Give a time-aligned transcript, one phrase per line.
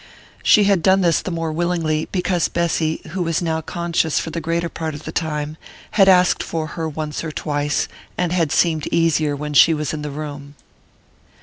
[0.41, 4.41] She had done this the more willingly because Bessy, who was now conscious for the
[4.41, 5.57] greater part of the time,
[5.91, 10.01] had asked for her once or twice, and had seemed easier when she was in
[10.01, 10.55] the room.